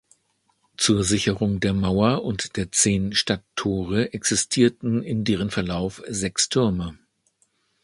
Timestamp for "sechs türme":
6.07-6.97